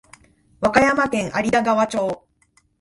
[0.59, 2.25] 和歌山県有田川町